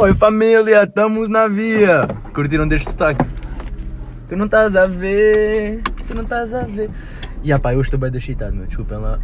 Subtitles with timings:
[0.00, 2.06] Oi família, estamos na via.
[2.32, 3.24] Curtiram deste sotaque?
[4.28, 6.88] Tu não estás a ver, tu não estás a ver.
[7.42, 9.18] E ah pá, eu estou bem excitado, meu, desculpem lá.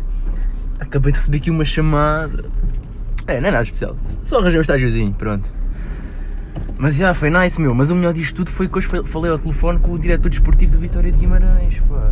[0.81, 2.47] Acabei de receber aqui uma chamada.
[3.29, 3.97] É, não é nada especial.
[4.25, 5.49] Só arranjei um estágiozinho, pronto.
[6.77, 7.72] Mas já, foi nice, meu.
[7.72, 10.72] Mas o melhor disto tudo foi que hoje falei ao telefone com o diretor desportivo
[10.72, 12.11] do Vitória de Guimarães, pá.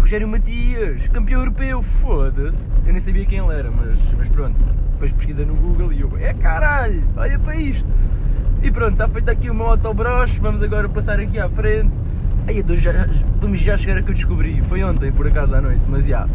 [0.00, 2.68] Rogério Matias, campeão europeu, foda-se.
[2.86, 4.62] Eu nem sabia quem ele era, mas, mas pronto.
[4.92, 7.88] Depois pesquisei no Google e eu, é caralho, olha para isto.
[8.62, 12.00] E pronto, está feito aqui o meu autobroche, vamos agora passar aqui à frente.
[12.46, 13.06] Aí, já,
[13.40, 16.26] vamos já chegar a que eu descobri, foi ontem por acaso à noite, mas já.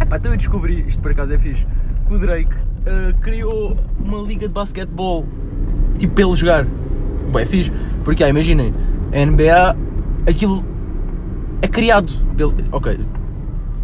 [0.00, 1.66] Epá, então eu descobri, isto por acaso é fixe,
[2.06, 5.26] que o Drake uh, criou uma liga de basquetebol,
[5.98, 6.64] tipo ele jogar.
[7.32, 7.72] Bem, é fixe,
[8.04, 8.74] porque ah, imaginem,
[9.12, 9.76] a NBA,
[10.28, 10.64] aquilo
[11.62, 12.54] é criado pelo.
[12.72, 12.98] Ok,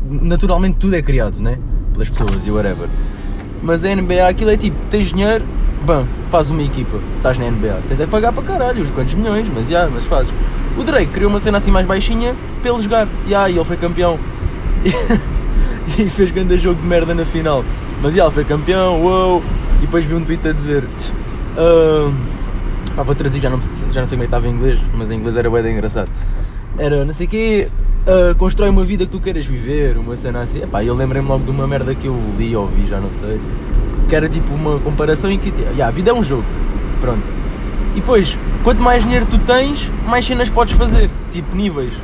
[0.08, 1.58] naturalmente tudo é criado, né?
[1.92, 2.88] Pelas pessoas e whatever.
[3.62, 5.44] Mas a NBA aquilo é tipo, tens dinheiro,
[5.84, 7.82] bom, faz uma equipa, estás na NBA.
[7.88, 10.32] Tens é pagar para caralho, os quantos milhões, mas já, yeah, mas fazes.
[10.76, 13.08] O Drake criou uma cena assim mais baixinha ele jogar.
[13.26, 14.18] Yeah, e ele foi campeão.
[15.98, 17.64] e fez grande jogo de merda na final.
[18.02, 19.42] Mas yeah, ele foi campeão, uou!
[19.78, 20.84] E depois vi um tweet a dizer.
[21.56, 25.10] Ah, vou traduzir, já não, já não sei como é que estava em inglês, mas
[25.10, 26.08] em inglês era bem engraçado.
[26.78, 27.68] Era não sei o quê,
[28.06, 30.62] uh, constrói uma vida que tu queiras viver, uma cena assim.
[30.62, 33.40] Epá, eu lembrei-me logo de uma merda que eu li ou vi, já não sei.
[34.08, 36.44] Que era tipo uma comparação em que yeah, a vida é um jogo.
[37.00, 37.24] Pronto.
[37.92, 41.10] E depois, quanto mais dinheiro tu tens, mais cenas podes fazer.
[41.32, 41.94] Tipo níveis.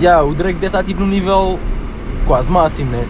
[0.00, 1.58] Yeah, o Drake deve estar tipo no nível
[2.26, 3.06] quase máximo, né?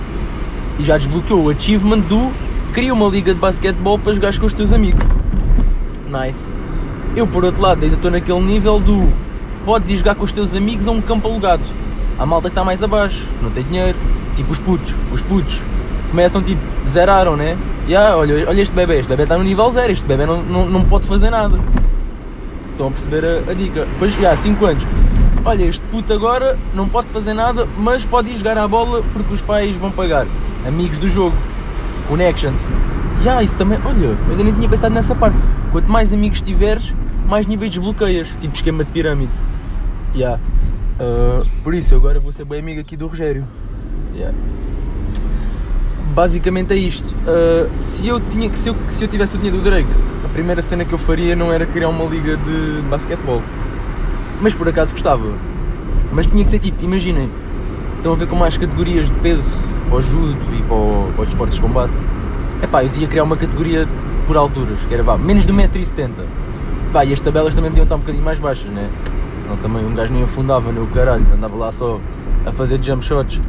[0.79, 2.33] E já desbloqueou o achievement do
[2.73, 5.03] cria uma liga de basquetebol para jogar com os teus amigos.
[6.09, 6.53] Nice.
[7.15, 9.09] Eu por outro lado ainda estou naquele nível do
[9.67, 11.65] podes ir jogar com os teus amigos a um campo alugado.
[12.17, 13.99] A malta que está mais abaixo, não tem dinheiro.
[14.37, 15.61] Tipo os putos, os putos
[16.11, 17.59] começam tipo, zeraram, né?
[17.89, 20.67] Yeah, olha, olha este bebê, este bebê está no nível zero, este bebê não, não,
[20.67, 21.59] não pode fazer nada.
[22.71, 23.87] Estão a perceber a, a dica.
[23.87, 24.87] Depois, já, yeah, 5 anos.
[25.45, 29.35] Olha, este puto agora não pode fazer nada, mas pode ir jogar à bola porque
[29.35, 30.27] os pais vão pagar.
[30.67, 31.37] Amigos do jogo.
[32.09, 32.61] Connections.
[33.23, 33.79] Já, isso também.
[33.85, 35.37] Olha, eu ainda nem tinha pensado nessa parte.
[35.73, 36.95] Quanto mais amigos tiveres,
[37.27, 38.29] mais níveis desbloqueias.
[38.41, 39.33] Tipo esquema de pirâmide.
[40.17, 40.41] Yeah.
[40.99, 43.47] Uh, por isso, agora vou ser bem amigo aqui do Rogério.
[44.15, 44.37] Yeah.
[46.15, 47.15] Basicamente é isto.
[47.15, 49.89] Uh, se, eu tinha, se, eu, se eu tivesse o dinheiro do Drake,
[50.25, 53.43] a primeira cena que eu faria não era criar uma liga de basquetebol.
[54.41, 55.35] Mas por acaso gostava.
[56.11, 57.31] Mas tinha que ser tipo, imaginem,
[57.97, 59.55] estão a ver com mais categorias de peso
[59.91, 62.03] para o judo e para, o, para os esportes de combate.
[62.63, 63.87] É pá, eu tinha criar uma categoria
[64.27, 66.11] por alturas, que era vá, menos de 1,70m.
[66.91, 68.89] Pá, e as tabelas também podiam estar um bocadinho mais baixas, né?
[69.47, 72.01] Senão também um gajo nem afundava no caralho, andava lá só
[72.45, 73.41] a fazer jump shots.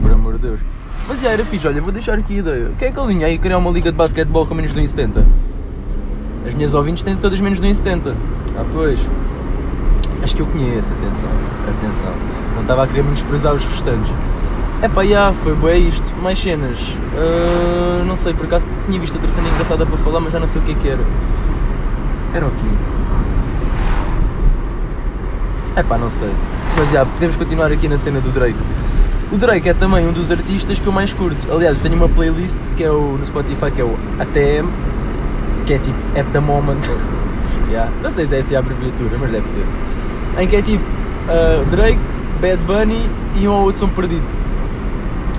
[0.00, 0.60] Por amor de Deus.
[1.06, 2.70] Mas já era fixe, olha, vou deixar aqui a ideia.
[2.78, 5.22] Quem é que alinha aí criar uma liga de basquetebol com menos de 1,70?
[6.46, 8.14] As minhas ouvintes têm todas menos de 1,70.
[8.56, 8.98] Ah, pois.
[10.22, 11.30] Acho que eu conheço, atenção,
[11.64, 12.14] atenção.
[12.54, 14.10] Não estava a querer menosprezar os restantes.
[14.80, 16.22] É pá, já, foi bem isto.
[16.22, 16.78] Mais cenas.
[16.80, 20.46] Uh, não sei, por acaso tinha visto outra cena engraçada para falar, mas já não
[20.48, 21.04] sei o que é que era.
[22.32, 22.68] Era o quê?
[25.78, 26.28] É pá, não sei.
[26.76, 28.58] Mas já, podemos continuar aqui na cena do Drake.
[29.30, 31.36] O Drake é também um dos artistas que eu mais curto.
[31.52, 34.66] Aliás, eu tenho uma playlist que é o, no Spotify que é o ATM,
[35.66, 36.80] que é tipo At the Moment.
[37.70, 37.92] yeah.
[38.02, 39.64] Não sei se é essa a abreviatura, mas deve ser.
[40.36, 42.00] Em que é tipo uh, Drake,
[42.40, 44.26] Bad Bunny e um ou outro som perdido.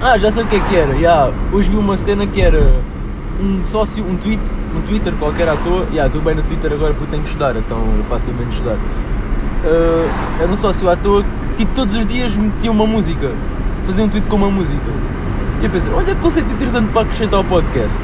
[0.01, 0.93] Ah, já sei o que é que era.
[0.93, 1.33] Yeah.
[1.51, 2.79] Hoje vi uma cena que era
[3.41, 4.41] um sócio, um tweet,
[4.73, 5.85] um Twitter qualquer à toa.
[5.91, 8.53] Yeah, estou bem no Twitter agora porque tenho que estudar, então eu faço também de
[8.53, 8.77] estudar
[9.63, 13.31] uh, era um sócio à toa que tipo, todos os dias metia uma música,
[13.85, 14.91] fazia um tweet com uma música.
[15.61, 17.99] E eu pensei, olha que conceito interessante para acrescentar ao podcast.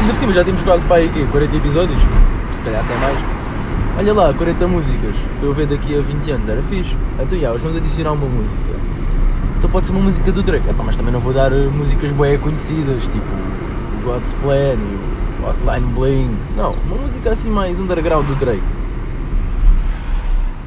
[0.00, 1.24] Ainda por cima já temos quase para aí quê?
[1.30, 2.00] 40 episódios?
[2.54, 3.18] Se calhar até mais.
[3.98, 5.14] Olha lá, 40 músicas.
[5.40, 6.96] Eu ver daqui a 20 anos, era fixe.
[7.20, 8.74] Então já, hoje vamos adicionar uma música.
[9.58, 10.68] Então pode ser uma música do Drake.
[10.68, 13.24] Epá, mas também não vou dar eh, músicas bem conhecidas, tipo
[14.04, 16.36] God's Plan e Hotline Bling.
[16.56, 18.62] Não, uma música assim mais underground do Drake.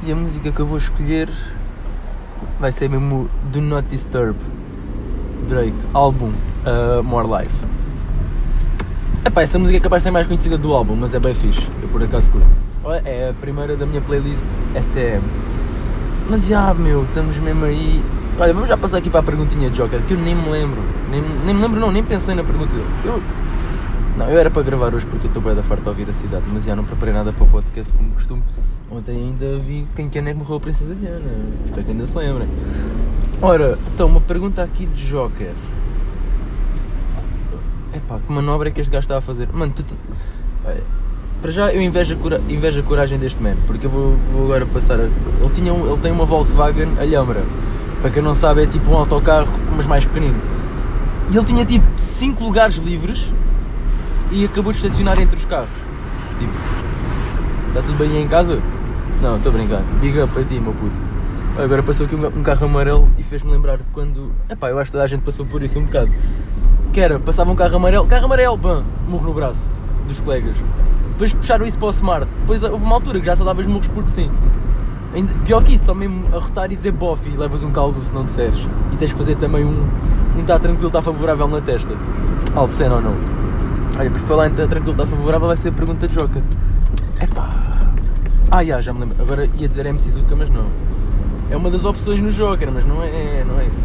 [0.05, 1.27] E a música que eu vou escolher
[2.59, 4.37] vai ser mesmo Do Not Disturb
[5.47, 6.31] Drake, álbum
[6.63, 7.55] uh, More Life.
[9.25, 11.67] Epá, essa música é capaz de ser mais conhecida do álbum, mas é bem fixe,
[11.81, 12.47] eu por acaso curto.
[13.03, 15.19] É a primeira da minha playlist até.
[16.29, 18.03] Mas já, meu, estamos mesmo aí.
[18.37, 20.83] Olha, vamos já passar aqui para a perguntinha de Joker, que eu nem me lembro.
[21.09, 22.77] Nem, nem me lembro, não, nem pensei na pergunta.
[23.03, 23.19] Eu,
[24.17, 26.45] não, eu era para gravar hoje porque estou bem da farta a ouvir a cidade,
[26.47, 28.41] mas já não preparei nada para o podcast como costume.
[28.89, 31.25] Ontem ainda vi quem quem é que morreu a Princesa Diana.
[31.65, 32.47] Espero que ainda se lembrem.
[33.41, 35.51] Ora, então, uma pergunta aqui de Joker.
[37.93, 39.49] Epá, que manobra é que este gajo está a fazer?
[39.51, 39.83] Mano, tu.
[39.83, 39.95] tu...
[41.41, 44.45] para já eu invejo a, cora invejo a coragem deste man, porque eu vou, vou
[44.45, 44.97] agora passar.
[44.99, 47.43] A, ele, tinha um, ele tem uma Volkswagen Alhambra.
[48.01, 50.39] Para quem não sabe, é tipo um autocarro, mas mais pequenino.
[51.31, 53.33] E ele tinha tipo 5 lugares livres
[54.31, 55.69] e acabou de estacionar entre os carros.
[56.37, 56.53] Tipo,
[57.69, 58.61] está tudo bem aí em casa?
[59.21, 59.81] Não, estou a brincar.
[60.01, 61.01] Big up para ti, meu puto.
[61.57, 64.31] Agora passou aqui um, carro amarelo e fez-me lembrar quando.
[64.49, 66.11] Epá, eu acho que toda a gente passou por isso um bocado.
[66.91, 69.69] Que era, passava um carro amarelo, carro amarelo, pã, morro no braço
[70.05, 70.57] dos colegas.
[71.11, 72.27] Depois puxaram isso para o Smart.
[72.39, 74.29] Depois houve uma altura que já só davas morros porque sim.
[75.45, 78.25] Pior que isso, também a rotar e dizer bof e levas um caldo se não
[78.25, 78.67] disseres.
[78.91, 79.87] E tens de fazer também um.
[80.37, 81.95] Um está tranquilo, está favorável na testa.
[82.53, 83.34] Alto cena ou não?
[83.97, 86.43] Olha, por falar em tranquilo, está favorável, vai ser a pergunta de Joca.
[87.21, 87.65] Epá.
[88.51, 89.21] Ah, já, já me lembro.
[89.21, 90.65] Agora ia dizer MC Zuka, mas não.
[91.49, 93.81] É uma das opções no Joker, mas não é, não é isso.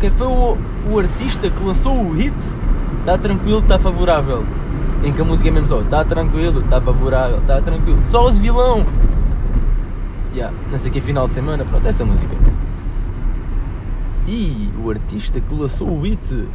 [0.00, 0.56] Quem foi o,
[0.90, 2.34] o artista que lançou o hit?
[3.00, 4.44] Está tranquilo, está favorável.
[5.02, 8.00] Em que a música é mesmo só, está tranquilo, está favorável, está tranquilo.
[8.10, 8.84] Só os vilão!
[10.32, 12.34] Yeah, não sei que é final de semana, pronto, essa música.
[14.26, 16.48] E o artista que lançou o hit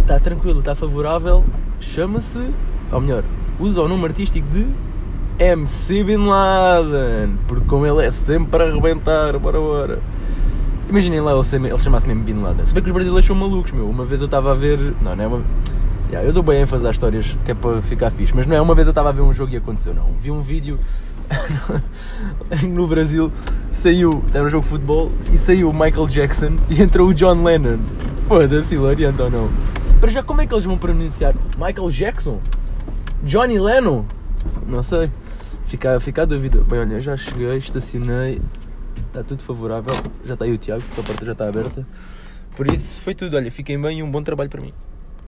[0.00, 1.44] está tranquilo, está favorável,
[1.82, 2.50] chama-se,
[2.90, 3.24] ou melhor,
[3.58, 4.66] usa o nome artístico de
[5.38, 9.98] MC Bin Laden, porque com ele é sempre a arrebentar, bora bora.
[10.88, 12.66] Imaginem lá ele chamasse mesmo Bin Laden.
[12.66, 13.88] Se bem que os brasileiros são malucos, meu.
[13.88, 14.94] Uma vez eu estava a ver.
[15.00, 15.42] Não, não é uma.
[16.10, 18.60] Yeah, eu dou bem ênfase às histórias que é para ficar fixe, mas não é
[18.60, 20.12] uma vez eu estava a ver um jogo e aconteceu, não.
[20.20, 20.78] Vi um vídeo
[22.68, 23.32] no Brasil,
[23.70, 27.42] saiu, era um jogo de futebol e saiu o Michael Jackson e entrou o John
[27.42, 27.78] Lennon.
[28.28, 29.48] Foda-se, hilariante ou não?
[30.02, 31.32] Para já, como é que eles vão pronunciar?
[31.56, 32.40] Michael Jackson?
[33.22, 34.04] Johnny Lennon?
[34.66, 35.08] Não sei.
[35.66, 36.60] Fica, fica a dúvida.
[36.64, 38.42] Bem, olha, já cheguei, estacionei,
[39.06, 39.94] está tudo favorável.
[40.24, 41.86] Já está aí o Tiago, a porta já está aberta.
[42.56, 43.36] Por isso foi tudo.
[43.36, 44.72] Olha, fiquem bem e um bom trabalho para mim.